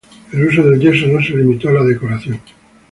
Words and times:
El 0.33 0.47
uso 0.47 0.63
del 0.63 0.79
yeso 0.79 1.05
no 1.05 1.21
se 1.21 1.37
limitó 1.37 1.69
a 1.69 1.73
la 1.73 1.83
decoración. 1.83 2.39